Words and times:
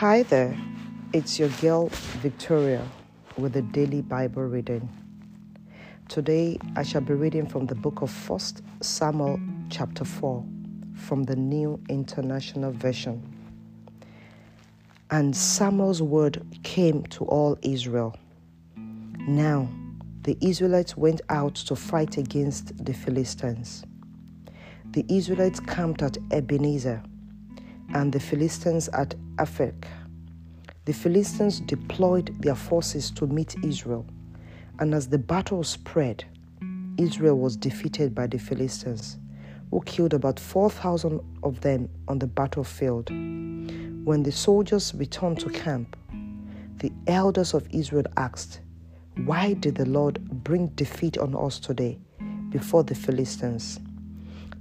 Hi 0.00 0.22
there, 0.22 0.56
it's 1.12 1.38
your 1.38 1.50
girl 1.60 1.90
Victoria 2.22 2.88
with 3.36 3.52
the 3.52 3.60
daily 3.60 4.00
Bible 4.00 4.44
reading. 4.44 4.88
Today 6.08 6.58
I 6.74 6.84
shall 6.84 7.02
be 7.02 7.12
reading 7.12 7.46
from 7.46 7.66
the 7.66 7.74
book 7.74 8.00
of 8.00 8.30
1 8.30 8.40
Samuel, 8.80 9.38
chapter 9.68 10.06
4, 10.06 10.42
from 10.94 11.24
the 11.24 11.36
New 11.36 11.78
International 11.90 12.72
Version. 12.72 13.22
And 15.10 15.36
Samuel's 15.36 16.00
word 16.00 16.46
came 16.62 17.02
to 17.08 17.26
all 17.26 17.58
Israel. 17.60 18.16
Now 19.28 19.68
the 20.22 20.38
Israelites 20.40 20.96
went 20.96 21.20
out 21.28 21.56
to 21.56 21.76
fight 21.76 22.16
against 22.16 22.82
the 22.82 22.94
Philistines. 22.94 23.84
The 24.92 25.04
Israelites 25.10 25.60
camped 25.60 26.00
at 26.00 26.16
Ebenezer 26.30 27.02
and 27.94 28.12
the 28.12 28.20
Philistines 28.20 28.88
at 28.88 29.14
Aphek. 29.36 29.84
The 30.84 30.92
Philistines 30.92 31.60
deployed 31.60 32.34
their 32.40 32.54
forces 32.54 33.10
to 33.12 33.26
meet 33.26 33.56
Israel, 33.64 34.06
and 34.78 34.94
as 34.94 35.08
the 35.08 35.18
battle 35.18 35.62
spread, 35.62 36.24
Israel 36.98 37.38
was 37.38 37.56
defeated 37.56 38.14
by 38.14 38.26
the 38.26 38.38
Philistines, 38.38 39.18
who 39.70 39.80
killed 39.82 40.14
about 40.14 40.38
4,000 40.40 41.20
of 41.42 41.60
them 41.60 41.88
on 42.08 42.18
the 42.18 42.26
battlefield. 42.26 43.10
When 43.10 44.22
the 44.22 44.32
soldiers 44.32 44.94
returned 44.94 45.40
to 45.40 45.50
camp, 45.50 45.96
the 46.78 46.92
elders 47.06 47.54
of 47.54 47.68
Israel 47.70 48.06
asked, 48.16 48.60
Why 49.24 49.52
did 49.52 49.74
the 49.74 49.86
Lord 49.86 50.44
bring 50.44 50.68
defeat 50.68 51.18
on 51.18 51.34
us 51.36 51.58
today 51.58 51.98
before 52.48 52.84
the 52.84 52.94
Philistines? 52.94 53.80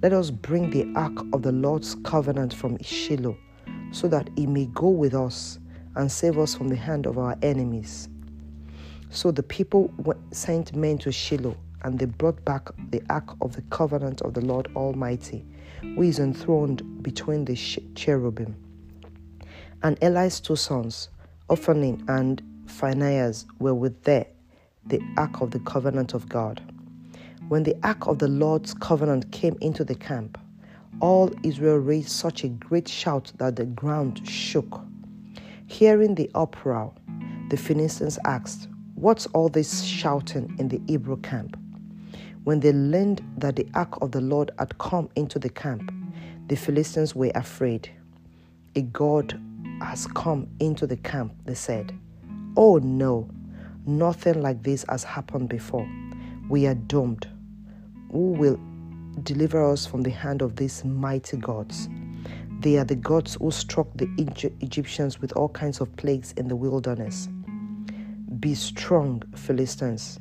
Let 0.02 0.14
us 0.14 0.32
bring 0.32 0.70
the 0.70 0.90
ark 0.96 1.26
of 1.34 1.42
the 1.42 1.52
Lord's 1.52 1.96
covenant 2.06 2.54
from 2.54 2.82
Shiloh, 2.82 3.38
so 3.92 4.08
that 4.08 4.30
he 4.38 4.48
may 4.48 4.68
go 4.68 4.88
with 4.88 5.14
us 5.14 5.60
and 5.98 6.10
save 6.10 6.38
us 6.38 6.56
from 6.56 6.70
the 6.70 6.78
hand 6.78 7.06
of 7.06 7.18
our 7.18 7.36
enemies. 7.42 8.08
So 9.10 9.32
the 9.32 9.44
people 9.44 9.94
sent 10.32 10.74
men 10.74 11.00
to 11.00 11.12
Shiloh, 11.12 11.58
and 11.82 12.00
they 12.00 12.06
brought 12.06 12.46
back 12.46 12.70
the 12.92 13.04
ark 13.10 13.36
of 13.42 13.58
the 13.58 13.62
covenant 13.64 14.22
of 14.22 14.34
the 14.36 14.42
Lord 14.42 14.70
Almighty, 14.74 15.46
who 15.82 16.04
is 16.04 16.20
enthroned 16.20 17.04
between 17.04 17.44
the 17.44 17.58
cherubim. 17.96 18.56
And 19.84 19.98
Eli's 20.02 20.40
two 20.40 20.56
sons, 20.56 21.10
Hophni 21.50 22.00
and 22.08 22.42
Phinehas, 22.68 23.46
were 23.60 23.74
with 23.74 24.02
there, 24.04 24.28
the 24.86 25.02
ark 25.18 25.42
of 25.42 25.52
the 25.52 25.60
covenant 25.60 26.14
of 26.14 26.30
God. 26.30 26.62
When 27.50 27.64
the 27.64 27.76
ark 27.82 28.06
of 28.06 28.20
the 28.20 28.28
Lord's 28.28 28.76
covenant 28.76 29.32
came 29.32 29.58
into 29.60 29.84
the 29.84 29.96
camp, 29.96 30.38
all 31.00 31.32
Israel 31.42 31.78
raised 31.78 32.12
such 32.12 32.44
a 32.44 32.48
great 32.48 32.88
shout 32.88 33.32
that 33.38 33.56
the 33.56 33.66
ground 33.66 34.22
shook. 34.30 34.82
Hearing 35.66 36.14
the 36.14 36.30
uproar, 36.36 36.94
the 37.50 37.58
Philistines 37.58 38.20
asked, 38.24 38.68
What's 38.94 39.26
all 39.28 39.50
this 39.50 39.82
shouting 39.82 40.56
in 40.60 40.68
the 40.68 40.80
Hebrew 40.86 41.18
camp? 41.22 41.58
When 42.44 42.60
they 42.60 42.72
learned 42.72 43.24
that 43.38 43.56
the 43.56 43.68
ark 43.74 43.98
of 44.00 44.12
the 44.12 44.22
Lord 44.22 44.52
had 44.60 44.78
come 44.78 45.10
into 45.16 45.40
the 45.40 45.50
camp, 45.50 45.92
the 46.50 46.56
Philistines 46.56 47.16
were 47.16 47.32
afraid. 47.34 47.90
A 48.76 48.84
God 48.84 49.42
has 49.82 50.06
come 50.06 50.48
into 50.60 50.86
the 50.86 50.98
camp, 50.98 51.34
they 51.46 51.56
said. 51.56 51.98
Oh 52.56 52.78
no, 52.78 53.28
nothing 53.88 54.40
like 54.44 54.62
this 54.62 54.86
has 54.88 55.04
happened 55.04 55.50
before. 55.50 55.90
We 56.48 56.68
are 56.68 56.76
doomed 56.76 57.28
who 58.12 58.32
will 58.32 58.60
deliver 59.24 59.72
us 59.72 59.86
from 59.86 60.02
the 60.02 60.10
hand 60.10 60.42
of 60.42 60.56
these 60.56 60.84
mighty 60.86 61.38
gods. 61.38 61.90
They 62.60 62.78
are 62.78 62.86
the 62.86 62.96
gods 62.96 63.38
who 63.40 63.52
struck 63.52 63.88
the 63.96 64.10
Egyptians 64.62 65.22
with 65.22 65.32
all 65.34 65.50
kinds 65.50 65.80
of 65.80 65.96
plagues 65.96 66.34
in 66.34 66.48
the 66.48 66.56
wilderness. 66.56 67.30
Be 68.40 68.56
strong, 68.56 69.24
Philistines. 69.36 70.20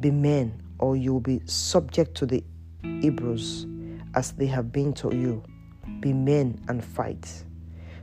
Be 0.00 0.10
men, 0.10 0.62
or 0.78 0.96
you 0.96 1.14
will 1.14 1.20
be 1.20 1.40
subject 1.44 2.14
to 2.16 2.26
the 2.26 2.44
Hebrews 2.82 3.66
as 4.14 4.32
they 4.32 4.46
have 4.46 4.72
been 4.72 4.92
to 4.94 5.14
you. 5.14 5.42
Be 6.00 6.12
men 6.12 6.60
and 6.68 6.84
fight. 6.84 7.44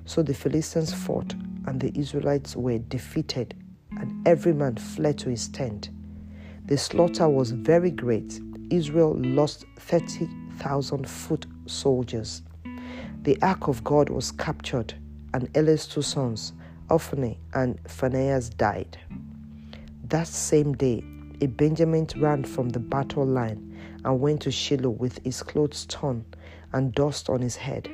So 0.06 0.22
the 0.22 0.34
Philistines 0.34 0.94
fought, 0.94 1.34
and 1.66 1.80
the 1.80 1.92
Israelites 1.98 2.56
were 2.56 2.78
defeated, 2.78 3.56
and 3.92 4.28
every 4.28 4.54
man 4.54 4.76
fled 4.76 5.18
to 5.20 5.30
his 5.30 5.48
tent. 5.48 5.90
The 6.66 6.78
slaughter 6.78 7.30
was 7.30 7.52
very 7.52 7.92
great, 7.92 8.40
Israel 8.70 9.16
lost 9.18 9.66
30,000 9.78 11.08
foot 11.08 11.46
soldiers. 11.66 12.42
The 13.24 13.38
ark 13.42 13.68
of 13.68 13.84
God 13.84 14.10
was 14.10 14.32
captured, 14.32 14.94
and 15.34 15.50
Eli's 15.56 15.88
two 15.88 16.02
sons, 16.02 16.54
Hophni 16.90 17.40
and 17.54 17.80
Phinehas, 17.88 18.50
died. 18.50 18.98
That 20.10 20.28
same 20.28 20.74
day, 20.74 21.04
a 21.42 21.48
Benjamite 21.48 22.16
ran 22.18 22.44
from 22.44 22.70
the 22.70 22.80
battle 22.80 23.26
line 23.26 23.78
and 24.04 24.20
went 24.20 24.42
to 24.44 24.52
Shiloh 24.52 24.92
with 24.92 25.20
his 25.24 25.42
clothes 25.44 25.86
torn 25.88 26.26
and 26.74 26.94
dust 26.94 27.30
on 27.30 27.42
his 27.42 27.56
head. 27.56 27.90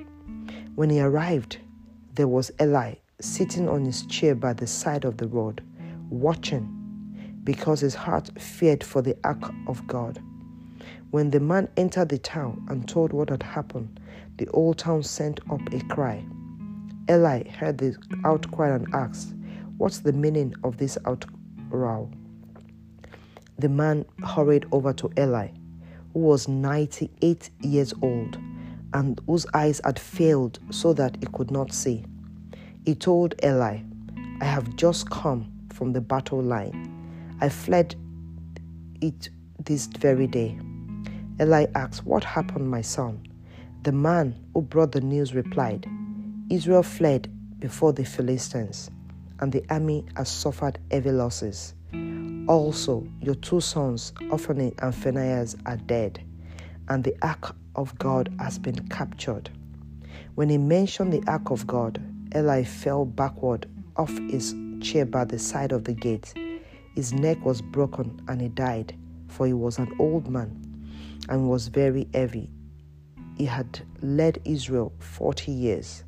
When 0.76 0.90
he 0.90 1.00
arrived, 1.00 1.58
there 2.16 2.28
was 2.28 2.52
Eli 2.62 2.96
sitting 3.20 3.70
on 3.70 3.86
his 3.86 4.06
chair 4.06 4.36
by 4.36 4.54
the 4.54 4.68
side 4.68 5.06
of 5.06 5.18
the 5.18 5.28
road, 5.28 5.64
watching, 6.10 6.78
because 7.44 7.80
his 7.80 7.96
heart 7.96 8.30
feared 8.40 8.84
for 8.84 9.02
the 9.02 9.18
ark 9.24 9.54
of 9.68 9.86
God. 9.88 10.22
When 11.12 11.30
the 11.30 11.40
man 11.40 11.68
entered 11.78 12.10
the 12.10 12.18
town 12.18 12.66
and 12.70 12.88
told 12.88 13.14
what 13.14 13.30
had 13.30 13.44
happened, 13.44 14.00
the 14.38 14.48
old 14.50 14.78
town 14.78 15.04
sent 15.04 15.40
up 15.50 15.62
a 15.74 15.80
cry. 15.86 16.24
Eli 17.10 17.50
heard 17.50 17.78
the 17.78 17.96
outcry 18.24 18.74
and 18.74 18.88
asked, 18.94 19.34
What's 19.78 20.00
the 20.00 20.14
meaning 20.14 20.54
of 20.64 20.78
this 20.78 20.98
outrow? 21.06 22.14
The 23.60 23.70
man 23.70 24.06
hurried 24.24 24.66
over 24.72 24.94
to 24.94 25.12
Eli, 25.20 25.50
who 26.14 26.20
was 26.20 26.48
98 26.48 27.50
years 27.62 27.94
old 28.02 28.38
and 28.94 29.20
whose 29.28 29.46
eyes 29.54 29.82
had 29.84 30.00
failed 30.00 30.60
so 30.70 30.94
that 30.94 31.18
he 31.20 31.28
could 31.34 31.52
not 31.52 31.74
see. 31.74 32.06
He 32.86 32.96
told 32.96 33.36
Eli, 33.44 33.80
I 34.42 34.46
have 34.46 34.76
just 34.76 35.10
come 35.10 35.52
from 35.74 35.94
the 35.94 36.02
battle 36.02 36.42
line. 36.42 37.38
I 37.42 37.50
fled 37.50 37.96
it 39.02 39.30
this 39.60 39.88
very 39.88 40.28
day. 40.28 40.58
Eli 41.42 41.66
asked, 41.74 42.06
What 42.06 42.24
happened, 42.24 42.70
my 42.70 42.82
son? 42.82 43.20
The 43.82 43.92
man 43.92 44.36
who 44.54 44.62
brought 44.62 44.92
the 44.92 45.02
news 45.02 45.34
replied, 45.34 45.88
Israel 46.52 46.84
fled 46.84 47.32
before 47.58 47.94
the 47.94 48.06
Philistines, 48.06 48.92
and 49.40 49.52
the 49.52 49.66
army 49.72 50.06
has 50.16 50.30
suffered 50.30 50.78
heavy 50.92 51.12
losses. 51.12 51.74
Also, 52.48 53.08
your 53.22 53.34
two 53.34 53.60
sons, 53.60 54.14
Hophni 54.30 54.76
and 54.84 54.94
Phinehas, 54.94 55.58
are 55.66 55.78
dead, 55.78 56.24
and 56.90 57.04
the 57.04 57.16
ark 57.24 57.56
of 57.76 57.98
God 57.98 58.32
has 58.38 58.60
been 58.60 58.88
captured. 58.90 59.50
When 60.36 60.48
he 60.48 60.60
mentioned 60.60 61.12
the 61.12 61.24
ark 61.28 61.50
of 61.50 61.66
God, 61.66 62.00
Eli 62.36 62.64
fell 62.64 63.04
backward 63.04 63.68
off 63.98 64.16
his 64.30 64.54
chair 64.80 65.08
by 65.08 65.26
the 65.26 65.40
side 65.40 65.72
of 65.72 65.86
the 65.86 65.94
gate. 65.94 66.36
His 66.94 67.14
neck 67.14 67.44
was 67.44 67.64
broken 67.64 68.22
and 68.28 68.40
he 68.40 68.50
died, 68.50 68.96
for 69.28 69.48
he 69.48 69.54
was 69.54 69.80
an 69.80 69.92
old 69.98 70.30
man 70.30 70.71
and 71.30 71.50
was 71.50 71.68
very 71.68 72.08
heavy. 72.14 72.50
He 73.38 73.46
had 73.46 73.82
led 74.02 74.40
Israel 74.46 74.94
40 75.00 75.52
years. 75.52 76.04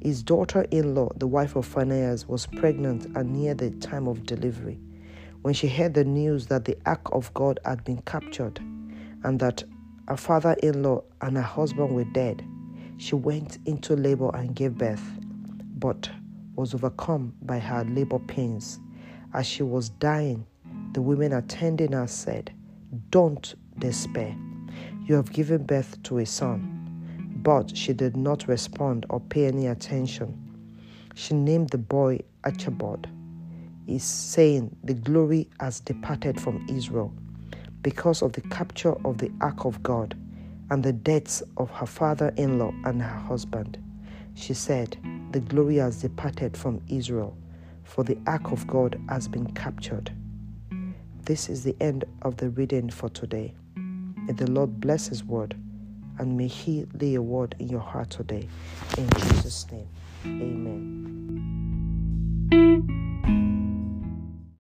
His 0.00 0.22
daughter 0.22 0.66
in 0.70 0.94
law, 0.94 1.10
the 1.16 1.26
wife 1.26 1.56
of 1.56 1.66
Phinehas, 1.66 2.28
was 2.28 2.46
pregnant 2.46 3.06
and 3.16 3.32
near 3.32 3.54
the 3.54 3.70
time 3.70 4.06
of 4.06 4.26
delivery. 4.26 4.78
When 5.42 5.54
she 5.54 5.68
heard 5.68 5.94
the 5.94 6.04
news 6.04 6.46
that 6.46 6.64
the 6.64 6.76
ark 6.86 7.08
of 7.12 7.32
God 7.34 7.60
had 7.64 7.84
been 7.84 8.02
captured 8.02 8.58
and 9.22 9.38
that 9.40 9.64
her 10.08 10.16
father 10.16 10.56
in 10.62 10.82
law 10.82 11.02
and 11.20 11.36
her 11.36 11.42
husband 11.42 11.94
were 11.94 12.04
dead, 12.04 12.44
she 12.98 13.14
went 13.14 13.58
into 13.66 13.94
labor 13.94 14.30
and 14.34 14.54
gave 14.54 14.78
birth, 14.78 15.02
but 15.76 16.10
was 16.54 16.74
overcome 16.74 17.34
by 17.42 17.58
her 17.58 17.84
labor 17.84 18.18
pains. 18.18 18.80
As 19.34 19.46
she 19.46 19.62
was 19.62 19.90
dying, 19.90 20.46
the 20.92 21.02
women 21.02 21.32
attending 21.32 21.92
her 21.92 22.06
said, 22.06 22.52
Don't 23.10 23.54
despair. 23.78 24.36
You 25.04 25.14
have 25.14 25.32
given 25.32 25.64
birth 25.64 26.02
to 26.04 26.18
a 26.18 26.26
son. 26.26 26.72
But 27.42 27.76
she 27.76 27.92
did 27.92 28.16
not 28.16 28.48
respond 28.48 29.06
or 29.08 29.20
pay 29.20 29.46
any 29.46 29.66
attention. 29.66 30.36
She 31.14 31.34
named 31.34 31.70
the 31.70 31.78
boy 31.78 32.20
Ichabod, 32.44 33.08
is 33.86 34.02
saying 34.02 34.76
the 34.82 34.94
glory 34.94 35.48
has 35.60 35.80
departed 35.80 36.40
from 36.40 36.66
Israel 36.68 37.12
because 37.82 38.20
of 38.22 38.32
the 38.32 38.40
capture 38.42 38.94
of 39.06 39.18
the 39.18 39.30
ark 39.40 39.64
of 39.64 39.82
God 39.82 40.16
and 40.70 40.82
the 40.82 40.92
deaths 40.92 41.42
of 41.56 41.70
her 41.70 41.86
father 41.86 42.32
in 42.36 42.58
law 42.58 42.72
and 42.84 43.00
her 43.00 43.18
husband. 43.20 43.78
She 44.34 44.54
said, 44.54 44.96
The 45.30 45.40
glory 45.40 45.76
has 45.76 46.02
departed 46.02 46.56
from 46.56 46.82
Israel, 46.88 47.36
for 47.84 48.02
the 48.02 48.18
ark 48.26 48.50
of 48.50 48.66
God 48.66 49.00
has 49.08 49.28
been 49.28 49.46
captured. 49.52 50.12
This 51.22 51.48
is 51.48 51.62
the 51.64 51.76
end 51.80 52.04
of 52.22 52.36
the 52.36 52.50
reading 52.50 52.90
for 52.90 53.08
today. 53.08 53.54
May 54.26 54.32
the 54.32 54.50
Lord 54.50 54.80
bless 54.80 55.06
His 55.06 55.22
word 55.22 55.54
and 56.18 56.36
may 56.36 56.48
He 56.48 56.84
lay 57.00 57.14
a 57.14 57.22
word 57.22 57.54
in 57.60 57.68
your 57.68 57.80
heart 57.80 58.10
today. 58.10 58.48
In 58.98 59.08
Jesus' 59.10 59.66
name, 59.70 59.88
amen. 60.24 61.05